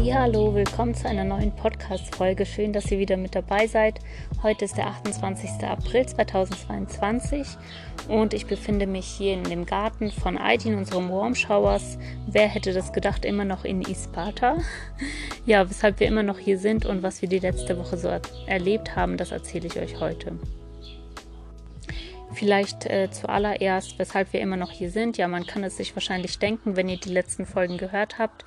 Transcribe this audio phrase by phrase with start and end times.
[0.00, 2.46] Hallo, willkommen zu einer neuen Podcast-Folge.
[2.46, 3.98] Schön, dass ihr wieder mit dabei seid.
[4.44, 5.50] Heute ist der 28.
[5.64, 7.44] April 2022
[8.08, 11.98] und ich befinde mich hier in dem Garten von Aidin, unserem Warm Showers.
[12.28, 14.58] Wer hätte das gedacht, immer noch in Isparta?
[15.46, 18.08] Ja, weshalb wir immer noch hier sind und was wir die letzte Woche so
[18.46, 20.38] erlebt haben, das erzähle ich euch heute.
[22.38, 25.18] Vielleicht äh, zuallererst, weshalb wir immer noch hier sind.
[25.18, 28.44] Ja, man kann es sich wahrscheinlich denken, wenn ihr die letzten Folgen gehört habt.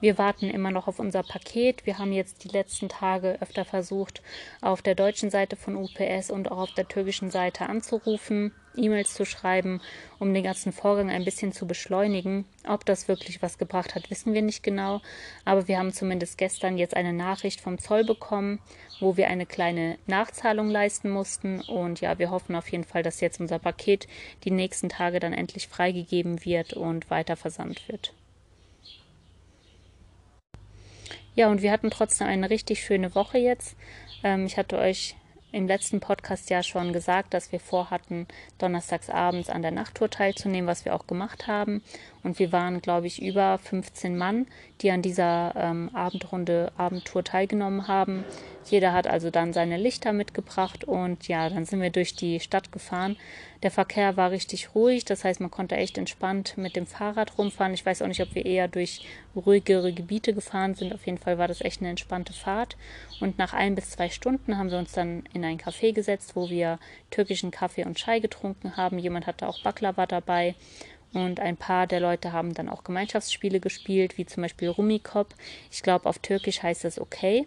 [0.00, 1.84] Wir warten immer noch auf unser Paket.
[1.84, 4.22] Wir haben jetzt die letzten Tage öfter versucht,
[4.62, 8.52] auf der deutschen Seite von UPS und auch auf der türkischen Seite anzurufen.
[8.76, 9.80] E-Mails zu schreiben,
[10.18, 12.44] um den ganzen Vorgang ein bisschen zu beschleunigen.
[12.66, 15.00] Ob das wirklich was gebracht hat, wissen wir nicht genau.
[15.44, 18.60] Aber wir haben zumindest gestern jetzt eine Nachricht vom Zoll bekommen,
[19.00, 21.60] wo wir eine kleine Nachzahlung leisten mussten.
[21.60, 24.06] Und ja, wir hoffen auf jeden Fall, dass jetzt unser Paket
[24.44, 28.14] die nächsten Tage dann endlich freigegeben wird und weiter versandt wird.
[31.36, 33.76] Ja, und wir hatten trotzdem eine richtig schöne Woche jetzt.
[34.22, 35.16] Ähm, ich hatte euch
[35.54, 38.26] im letzten Podcast ja schon gesagt, dass wir vorhatten,
[38.58, 41.82] donnerstags abends an der Nachttour teilzunehmen, was wir auch gemacht haben.
[42.24, 44.46] Und wir waren, glaube ich, über 15 Mann,
[44.80, 48.24] die an dieser ähm, Abendrunde, Abendtour teilgenommen haben.
[48.64, 52.72] Jeder hat also dann seine Lichter mitgebracht und ja, dann sind wir durch die Stadt
[52.72, 53.16] gefahren.
[53.64, 57.72] Der Verkehr war richtig ruhig, das heißt, man konnte echt entspannt mit dem Fahrrad rumfahren.
[57.72, 60.92] Ich weiß auch nicht, ob wir eher durch ruhigere Gebiete gefahren sind.
[60.94, 62.76] Auf jeden Fall war das echt eine entspannte Fahrt.
[63.20, 66.50] Und nach ein bis zwei Stunden haben wir uns dann in ein Café gesetzt, wo
[66.50, 66.78] wir
[67.10, 68.98] türkischen Kaffee und Chai getrunken haben.
[68.98, 70.54] Jemand hatte auch Baklava dabei.
[71.14, 75.34] Und ein paar der Leute haben dann auch Gemeinschaftsspiele gespielt, wie zum Beispiel Rummikop.
[75.72, 77.46] Ich glaube, auf Türkisch heißt das okay.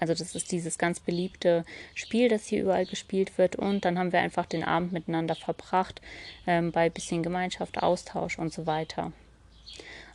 [0.00, 3.56] Also das ist dieses ganz beliebte Spiel, das hier überall gespielt wird.
[3.56, 6.00] Und dann haben wir einfach den Abend miteinander verbracht,
[6.46, 9.12] ähm, bei bisschen Gemeinschaft, Austausch und so weiter.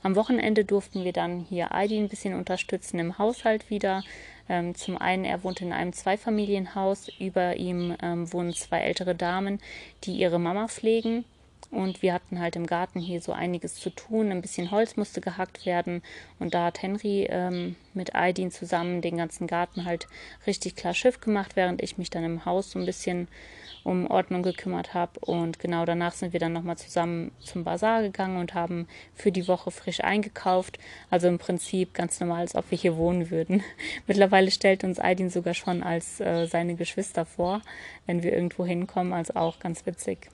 [0.04, 4.04] Am Wochenende durften wir dann hier Aidi ein bisschen unterstützen im Haushalt wieder.
[4.48, 7.10] Ähm, zum einen, er wohnt in einem Zweifamilienhaus.
[7.20, 9.60] Über ihm ähm, wohnen zwei ältere Damen,
[10.04, 11.26] die ihre Mama pflegen.
[11.70, 14.32] Und wir hatten halt im Garten hier so einiges zu tun.
[14.32, 16.02] Ein bisschen Holz musste gehackt werden.
[16.40, 20.08] Und da hat Henry ähm, mit Aidin zusammen den ganzen Garten halt
[20.46, 23.28] richtig klar Schiff gemacht, während ich mich dann im Haus so ein bisschen
[23.84, 25.20] um Ordnung gekümmert habe.
[25.20, 29.48] Und genau danach sind wir dann nochmal zusammen zum Bazar gegangen und haben für die
[29.48, 30.80] Woche frisch eingekauft.
[31.10, 33.62] Also im Prinzip ganz normal, als ob wir hier wohnen würden.
[34.08, 37.62] Mittlerweile stellt uns Aidin sogar schon als äh, seine Geschwister vor,
[38.06, 39.12] wenn wir irgendwo hinkommen.
[39.12, 40.30] Also auch ganz witzig.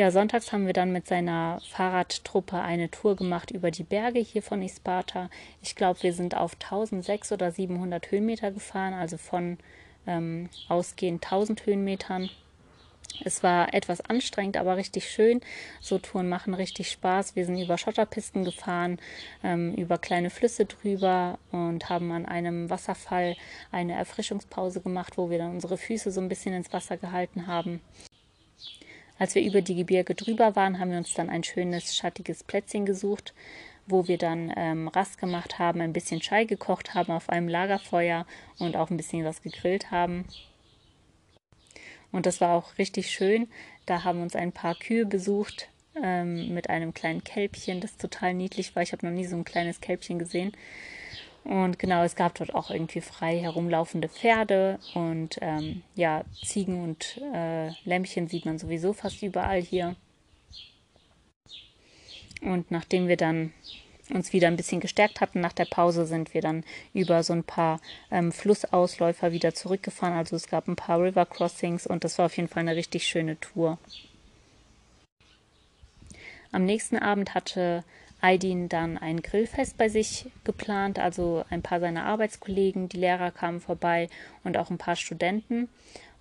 [0.00, 4.42] Ja, sonntags haben wir dann mit seiner Fahrradtruppe eine Tour gemacht über die Berge hier
[4.42, 5.28] von Isparta.
[5.60, 9.58] Ich glaube, wir sind auf 1600 oder 700 Höhenmeter gefahren, also von
[10.06, 12.30] ähm, ausgehend 1000 Höhenmetern.
[13.26, 15.42] Es war etwas anstrengend, aber richtig schön.
[15.82, 17.36] So Touren machen richtig Spaß.
[17.36, 18.98] Wir sind über Schotterpisten gefahren,
[19.44, 23.36] ähm, über kleine Flüsse drüber und haben an einem Wasserfall
[23.70, 27.82] eine Erfrischungspause gemacht, wo wir dann unsere Füße so ein bisschen ins Wasser gehalten haben.
[29.20, 32.86] Als wir über die Gebirge drüber waren, haben wir uns dann ein schönes, schattiges Plätzchen
[32.86, 33.34] gesucht,
[33.86, 38.26] wo wir dann ähm, Rast gemacht haben, ein bisschen Chai gekocht haben auf einem Lagerfeuer
[38.58, 40.24] und auch ein bisschen was gegrillt haben.
[42.12, 43.46] Und das war auch richtig schön.
[43.84, 45.68] Da haben uns ein paar Kühe besucht
[46.02, 48.82] ähm, mit einem kleinen Kälbchen, das total niedlich war.
[48.82, 50.52] Ich habe noch nie so ein kleines Kälbchen gesehen.
[51.44, 57.20] Und genau, es gab dort auch irgendwie frei herumlaufende Pferde und ähm, ja, Ziegen und
[57.34, 59.96] äh, Lämpchen sieht man sowieso fast überall hier.
[62.42, 63.52] Und nachdem wir dann
[64.10, 67.44] uns wieder ein bisschen gestärkt hatten nach der Pause, sind wir dann über so ein
[67.44, 67.80] paar
[68.10, 70.16] ähm, Flussausläufer wieder zurückgefahren.
[70.16, 73.06] Also es gab ein paar River Crossings und das war auf jeden Fall eine richtig
[73.06, 73.78] schöne Tour.
[76.52, 77.84] Am nächsten Abend hatte
[78.22, 83.60] Aydin dann ein Grillfest bei sich geplant, also ein paar seiner Arbeitskollegen, die Lehrer kamen
[83.60, 84.08] vorbei
[84.44, 85.68] und auch ein paar Studenten.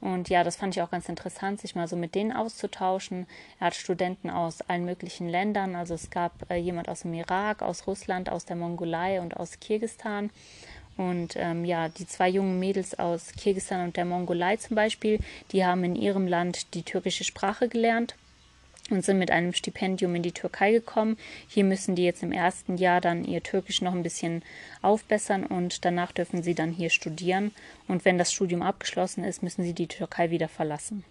[0.01, 3.27] Und ja, das fand ich auch ganz interessant, sich mal so mit denen auszutauschen.
[3.59, 7.61] Er hat Studenten aus allen möglichen Ländern, also es gab äh, jemand aus dem Irak,
[7.61, 10.29] aus Russland, aus der Mongolei und aus Kirgistan.
[10.95, 15.19] Und ähm, ja, die zwei jungen Mädels aus Kirgistan und der Mongolei zum Beispiel,
[15.51, 18.15] die haben in ihrem Land die türkische Sprache gelernt
[18.89, 21.17] und sind mit einem Stipendium in die Türkei gekommen.
[21.47, 24.43] Hier müssen die jetzt im ersten Jahr dann ihr Türkisch noch ein bisschen
[24.81, 27.51] aufbessern und danach dürfen sie dann hier studieren.
[27.87, 31.03] Und wenn das Studium abgeschlossen ist, müssen sie die Türkei wieder verlassen.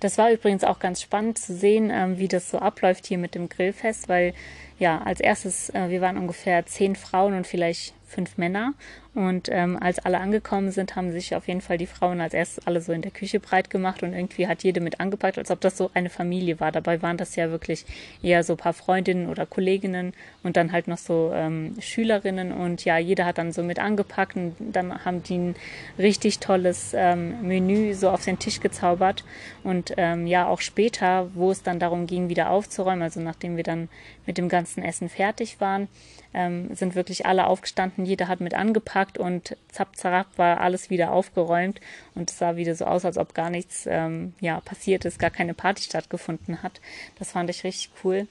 [0.00, 3.34] Das war übrigens auch ganz spannend zu sehen, ähm, wie das so abläuft hier mit
[3.34, 4.32] dem Grillfest, weil
[4.78, 8.74] ja, als erstes, äh, wir waren ungefähr zehn Frauen und vielleicht fünf Männer.
[9.14, 12.66] Und ähm, als alle angekommen sind, haben sich auf jeden Fall die Frauen als erstes
[12.66, 15.60] alle so in der Küche breit gemacht und irgendwie hat jede mit angepackt, als ob
[15.60, 16.72] das so eine Familie war.
[16.72, 17.86] Dabei waren das ja wirklich
[18.22, 20.12] eher so ein paar Freundinnen oder Kolleginnen
[20.42, 22.52] und dann halt noch so ähm, Schülerinnen.
[22.52, 25.56] Und ja, jeder hat dann so mit angepackt und dann haben die ein
[25.98, 29.24] richtig tolles ähm, Menü so auf den Tisch gezaubert.
[29.64, 33.64] Und ähm, ja, auch später, wo es dann darum ging, wieder aufzuräumen, also nachdem wir
[33.64, 33.88] dann
[34.26, 35.88] mit dem ganzen Essen fertig waren,
[36.34, 41.12] ähm, sind wirklich alle aufgestanden, jeder hat mit angepackt und zapp, zapp war alles wieder
[41.12, 41.80] aufgeräumt
[42.14, 45.30] und es sah wieder so aus, als ob gar nichts ähm, ja, passiert ist, gar
[45.30, 46.80] keine Party stattgefunden hat.
[47.18, 48.26] Das fand ich richtig cool.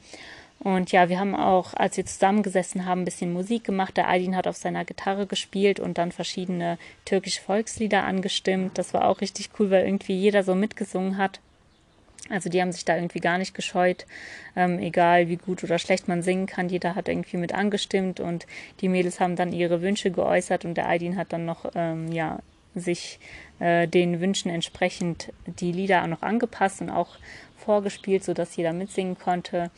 [0.60, 3.96] Und ja, wir haben auch, als wir zusammengesessen haben, ein bisschen Musik gemacht.
[3.96, 8.78] Der Aydin hat auf seiner Gitarre gespielt und dann verschiedene türkische Volkslieder angestimmt.
[8.78, 11.40] Das war auch richtig cool, weil irgendwie jeder so mitgesungen hat.
[12.30, 14.06] Also die haben sich da irgendwie gar nicht gescheut,
[14.56, 16.70] ähm, egal wie gut oder schlecht man singen kann.
[16.70, 18.46] Jeder hat irgendwie mit angestimmt und
[18.82, 22.40] die Mädels haben dann ihre Wünsche geäußert und der Aydin hat dann noch ähm, ja
[22.76, 23.20] sich
[23.60, 27.18] äh, den Wünschen entsprechend die Lieder auch noch angepasst und auch
[27.56, 29.72] vorgespielt, sodass jeder mitsingen konnte.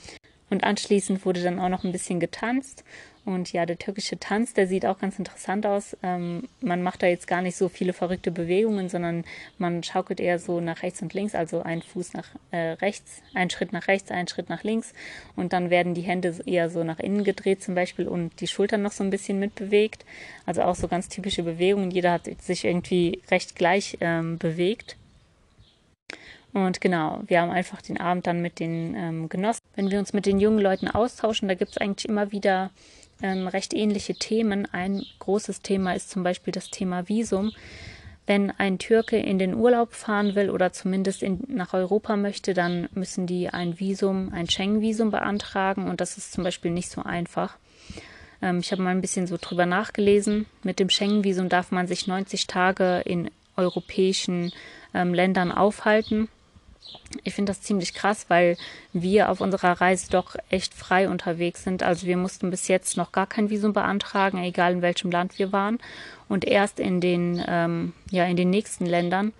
[0.49, 2.83] Und anschließend wurde dann auch noch ein bisschen getanzt
[3.29, 5.95] und ja, der türkische Tanz, der sieht auch ganz interessant aus.
[6.01, 9.23] Ähm, man macht da jetzt gar nicht so viele verrückte Bewegungen, sondern
[9.59, 13.51] man schaukelt eher so nach rechts und links, also ein Fuß nach äh, rechts, ein
[13.51, 14.93] Schritt nach rechts, ein Schritt nach links.
[15.35, 18.81] Und dann werden die Hände eher so nach innen gedreht zum Beispiel und die Schultern
[18.81, 20.05] noch so ein bisschen mitbewegt.
[20.47, 21.91] Also auch so ganz typische Bewegungen.
[21.91, 24.97] Jeder hat sich irgendwie recht gleich ähm, bewegt.
[26.51, 29.61] Und genau, wir haben einfach den Abend dann mit den ähm, genossen.
[29.75, 32.71] Wenn wir uns mit den jungen Leuten austauschen, da gibt es eigentlich immer wieder
[33.21, 34.67] ähm, recht ähnliche Themen.
[34.71, 37.51] Ein großes Thema ist zum Beispiel das Thema Visum.
[38.25, 42.87] Wenn ein Türke in den Urlaub fahren will oder zumindest in, nach Europa möchte, dann
[42.93, 47.57] müssen die ein Visum, ein Schengen-Visum beantragen und das ist zum Beispiel nicht so einfach.
[48.41, 50.45] Ähm, ich habe mal ein bisschen so drüber nachgelesen.
[50.63, 54.51] Mit dem Schengen-Visum darf man sich 90 Tage in europäischen
[54.93, 56.29] ähm, Ländern aufhalten
[57.23, 58.57] ich finde das ziemlich krass, weil
[58.93, 61.83] wir auf unserer Reise doch echt frei unterwegs sind.
[61.83, 65.51] Also wir mussten bis jetzt noch gar kein Visum beantragen, egal in welchem Land wir
[65.51, 65.79] waren.
[66.27, 69.33] Und erst in den, ähm, ja, in den nächsten Ländern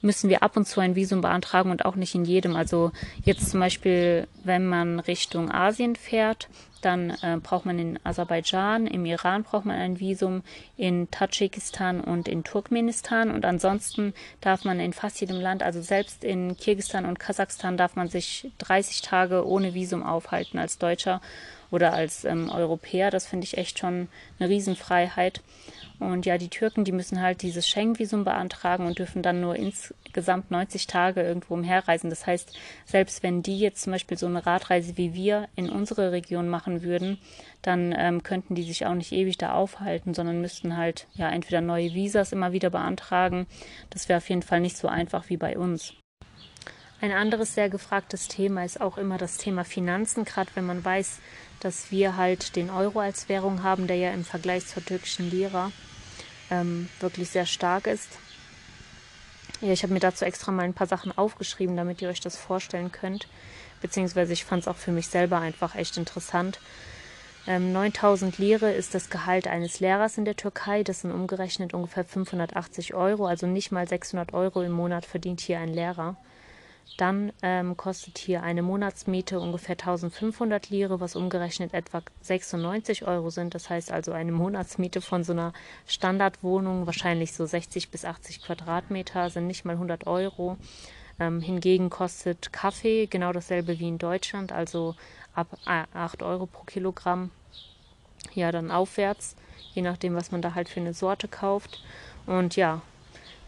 [0.00, 2.56] müssen wir ab und zu ein Visum beantragen und auch nicht in jedem.
[2.56, 2.92] Also
[3.24, 6.48] jetzt zum Beispiel, wenn man Richtung Asien fährt,
[6.82, 10.42] dann äh, braucht man in Aserbaidschan, im Iran braucht man ein Visum,
[10.76, 13.30] in Tadschikistan und in Turkmenistan.
[13.30, 17.96] Und ansonsten darf man in fast jedem Land, also selbst in Kirgisistan und Kasachstan, darf
[17.96, 21.20] man sich 30 Tage ohne Visum aufhalten als Deutscher
[21.70, 23.10] oder als ähm, Europäer.
[23.10, 25.42] Das finde ich echt schon eine Riesenfreiheit.
[25.98, 30.50] Und ja, die Türken, die müssen halt dieses Schengen-Visum beantragen und dürfen dann nur insgesamt
[30.50, 32.08] 90 Tage irgendwo umherreisen.
[32.08, 36.12] Das heißt, selbst wenn die jetzt zum Beispiel so eine Radreise wie wir in unsere
[36.12, 37.18] Region machen würden,
[37.62, 41.60] dann ähm, könnten die sich auch nicht ewig da aufhalten, sondern müssten halt ja entweder
[41.60, 43.46] neue Visas immer wieder beantragen.
[43.90, 45.94] Das wäre auf jeden Fall nicht so einfach wie bei uns.
[47.00, 51.20] Ein anderes sehr gefragtes Thema ist auch immer das Thema Finanzen, gerade wenn man weiß,
[51.60, 55.70] dass wir halt den Euro als Währung haben, der ja im Vergleich zur türkischen Lira
[56.50, 58.08] ähm, wirklich sehr stark ist.
[59.60, 62.36] Ja, ich habe mir dazu extra mal ein paar Sachen aufgeschrieben, damit ihr euch das
[62.36, 63.28] vorstellen könnt.
[63.80, 66.58] Beziehungsweise ich fand es auch für mich selber einfach echt interessant.
[67.46, 70.82] Ähm, 9000 Lire ist das Gehalt eines Lehrers in der Türkei.
[70.82, 73.26] Das sind umgerechnet ungefähr 580 Euro.
[73.26, 76.16] Also nicht mal 600 Euro im Monat verdient hier ein Lehrer.
[76.96, 83.54] Dann ähm, kostet hier eine Monatsmiete ungefähr 1500 Lire, was umgerechnet etwa 96 Euro sind.
[83.54, 85.52] Das heißt also eine Monatsmiete von so einer
[85.86, 90.56] Standardwohnung, wahrscheinlich so 60 bis 80 Quadratmeter, sind nicht mal 100 Euro.
[91.20, 94.94] Ähm, hingegen kostet Kaffee genau dasselbe wie in Deutschland, also
[95.34, 97.30] ab 8 Euro pro Kilogramm.
[98.34, 99.36] Ja, dann aufwärts,
[99.72, 101.82] je nachdem, was man da halt für eine Sorte kauft.
[102.26, 102.82] Und ja,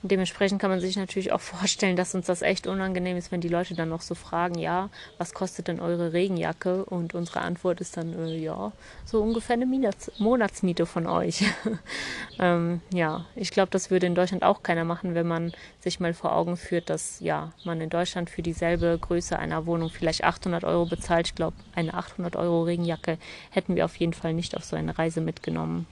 [0.02, 3.48] Dementsprechend kann man sich natürlich auch vorstellen, dass uns das echt unangenehm ist, wenn die
[3.48, 4.88] Leute dann noch so fragen, ja,
[5.18, 6.84] was kostet denn eure Regenjacke?
[6.84, 8.72] Und unsere Antwort ist dann, äh, ja,
[9.04, 11.44] so ungefähr eine Monats Monatsmiete von euch.
[12.38, 16.14] ähm, ja, ich glaube, das würde in Deutschland auch keiner machen, wenn man sich mal
[16.14, 20.64] vor Augen führt, dass ja, man in Deutschland für dieselbe Größe einer Wohnung vielleicht 800
[20.64, 21.26] Euro bezahlt.
[21.26, 23.18] Ich glaube, eine 800 Euro Regenjacke
[23.50, 25.86] hätten wir auf jeden Fall nicht auf so eine Reise mitgenommen.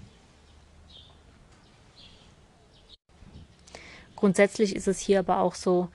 [4.19, 5.87] Grundsätzlich ist es hier aber auch so,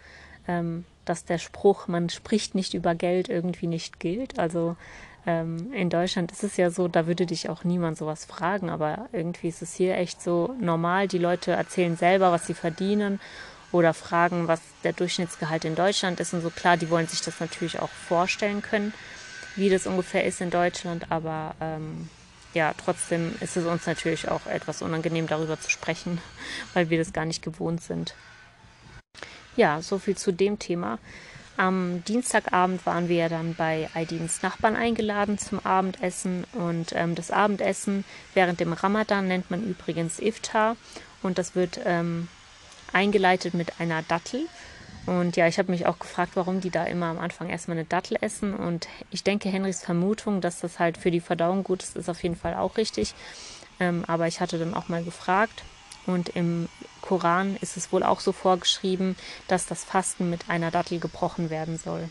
[0.48, 4.40] ähm, dass der Spruch, man spricht nicht über Geld, irgendwie nicht gilt.
[4.40, 4.78] Also
[5.28, 9.10] ähm, in Deutschland ist es ja so, da würde dich auch niemand sowas fragen, aber
[9.12, 11.10] irgendwie ist es hier echt so normal.
[11.10, 13.20] Die Leute erzählen selber, was sie verdienen
[13.74, 16.50] oder fragen, was der Durchschnittsgehalt in Deutschland ist und so.
[16.50, 18.94] Klar, die wollen sich das natürlich auch vorstellen können,
[19.58, 22.08] wie das ungefähr ist in Deutschland, aber ähm,
[22.54, 26.22] ja, trotzdem ist es uns natürlich auch etwas unangenehm, darüber zu sprechen,
[26.74, 28.16] weil wir das gar nicht gewohnt sind.
[29.56, 30.98] Ja, so viel zu dem Thema.
[31.56, 38.06] Am Dienstagabend waren wir dann bei Aidins Nachbarn eingeladen zum Abendessen und ähm, das Abendessen
[38.34, 40.76] während dem Ramadan nennt man übrigens Iftar
[41.22, 42.28] und das wird ähm,
[42.92, 44.48] eingeleitet mit einer Dattel.
[45.06, 47.86] Und ja, ich habe mich auch gefragt, warum die da immer am Anfang erstmal eine
[47.86, 48.54] Dattel essen.
[48.54, 52.24] Und ich denke, Henrys Vermutung, dass das halt für die Verdauung gut ist, ist auf
[52.24, 53.14] jeden Fall auch richtig.
[53.80, 55.64] Ähm, aber ich hatte dann auch mal gefragt.
[56.06, 56.70] Und im
[57.02, 59.16] Koran ist es wohl auch so vorgeschrieben,
[59.48, 62.10] dass das Fasten mit einer Dattel gebrochen werden soll.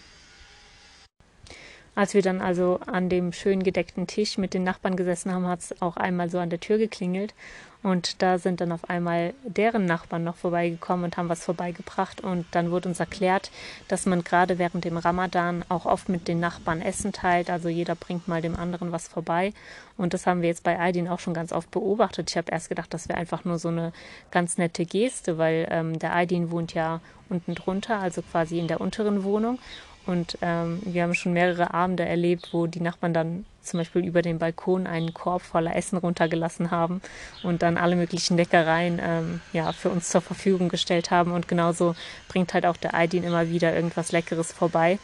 [1.94, 5.60] Als wir dann also an dem schön gedeckten Tisch mit den Nachbarn gesessen haben, hat
[5.60, 7.34] es auch einmal so an der Tür geklingelt.
[7.82, 12.20] Und da sind dann auf einmal deren Nachbarn noch vorbeigekommen und haben was vorbeigebracht.
[12.20, 13.50] Und dann wurde uns erklärt,
[13.88, 17.50] dass man gerade während dem Ramadan auch oft mit den Nachbarn Essen teilt.
[17.50, 19.52] Also jeder bringt mal dem anderen was vorbei.
[19.98, 22.30] Und das haben wir jetzt bei Aydin auch schon ganz oft beobachtet.
[22.30, 23.92] Ich habe erst gedacht, das wäre einfach nur so eine
[24.30, 28.80] ganz nette Geste, weil ähm, der Aydin wohnt ja unten drunter, also quasi in der
[28.80, 29.58] unteren Wohnung.
[30.06, 34.22] Und ähm, wir haben schon mehrere Abende erlebt, wo die Nachbarn dann zum Beispiel über
[34.22, 37.00] den Balkon einen Korb voller Essen runtergelassen haben
[37.42, 41.32] und dann alle möglichen Leckereien ähm, ja, für uns zur Verfügung gestellt haben.
[41.32, 41.94] Und genauso
[42.28, 44.98] bringt halt auch der Aydin immer wieder irgendwas Leckeres vorbei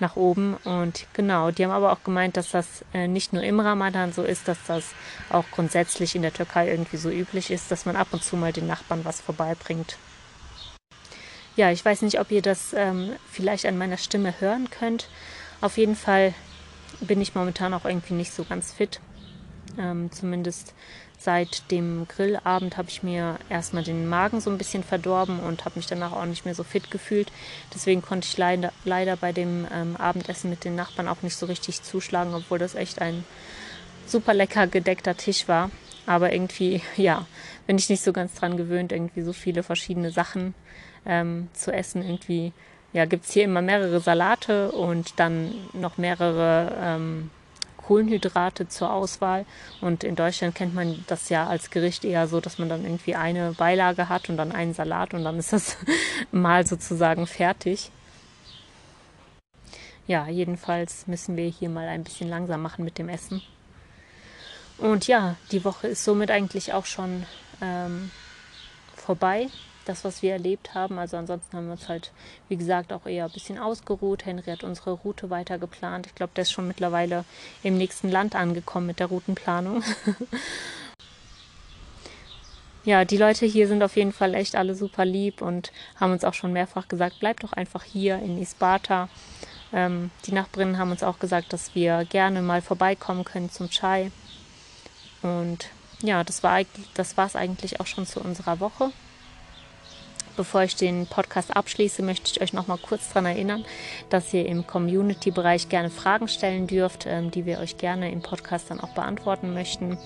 [0.00, 0.54] nach oben.
[0.64, 4.22] Und genau, die haben aber auch gemeint, dass das äh, nicht nur im Ramadan so
[4.22, 4.86] ist, dass das
[5.30, 8.52] auch grundsätzlich in der Türkei irgendwie so üblich ist, dass man ab und zu mal
[8.52, 9.96] den Nachbarn was vorbeibringt.
[11.56, 15.08] Ja, ich weiß nicht, ob ihr das ähm, vielleicht an meiner Stimme hören könnt.
[15.60, 16.34] Auf jeden Fall
[17.00, 19.00] bin ich momentan auch irgendwie nicht so ganz fit.
[19.78, 20.74] Ähm, zumindest
[21.18, 25.78] seit dem Grillabend habe ich mir erstmal den Magen so ein bisschen verdorben und habe
[25.78, 27.30] mich danach auch nicht mehr so fit gefühlt.
[27.72, 31.46] Deswegen konnte ich leider, leider bei dem ähm, Abendessen mit den Nachbarn auch nicht so
[31.46, 33.24] richtig zuschlagen, obwohl das echt ein
[34.06, 35.70] super lecker gedeckter Tisch war.
[36.06, 37.26] Aber irgendwie, ja,
[37.66, 40.54] bin ich nicht so ganz dran gewöhnt, irgendwie so viele verschiedene Sachen
[41.06, 42.02] ähm, zu essen.
[42.02, 42.52] Irgendwie
[42.92, 47.30] ja, gibt es hier immer mehrere Salate und dann noch mehrere ähm,
[47.76, 49.46] Kohlenhydrate zur Auswahl.
[49.80, 53.14] Und in Deutschland kennt man das ja als Gericht eher so, dass man dann irgendwie
[53.14, 55.76] eine Beilage hat und dann einen Salat und dann ist das
[56.32, 57.90] mal sozusagen fertig.
[60.06, 63.42] Ja, jedenfalls müssen wir hier mal ein bisschen langsam machen mit dem Essen.
[64.78, 67.26] Und ja, die Woche ist somit eigentlich auch schon
[67.60, 68.10] ähm,
[68.96, 69.48] vorbei
[69.84, 70.98] das, was wir erlebt haben.
[70.98, 72.10] Also ansonsten haben wir uns halt,
[72.48, 74.24] wie gesagt, auch eher ein bisschen ausgeruht.
[74.24, 76.06] Henry hat unsere Route weiter geplant.
[76.06, 77.24] Ich glaube, der ist schon mittlerweile
[77.62, 79.82] im nächsten Land angekommen mit der Routenplanung.
[82.84, 86.24] ja, die Leute hier sind auf jeden Fall echt alle super lieb und haben uns
[86.24, 89.08] auch schon mehrfach gesagt, bleibt doch einfach hier in Isparta.
[89.72, 94.10] Ähm, die Nachbarinnen haben uns auch gesagt, dass wir gerne mal vorbeikommen können zum Chai.
[95.24, 95.66] Und
[96.02, 96.60] ja, das war
[96.94, 98.90] das war es eigentlich auch schon zu unserer Woche.
[100.36, 103.64] Bevor ich den Podcast abschließe, möchte ich euch noch mal kurz daran erinnern,
[104.10, 108.70] dass ihr im Community-Bereich gerne Fragen stellen dürft, ähm, die wir euch gerne im Podcast
[108.70, 109.96] dann auch beantworten möchten.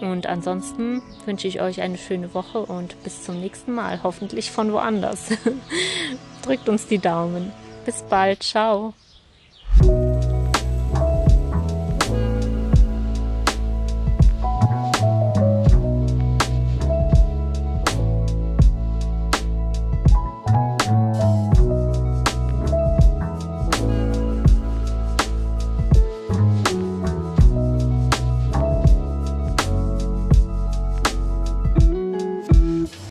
[0.00, 4.72] Und ansonsten wünsche ich euch eine schöne Woche und bis zum nächsten Mal, hoffentlich von
[4.72, 5.28] woanders.
[6.42, 7.50] Drückt uns die Daumen.
[7.86, 8.92] Bis bald, ciao.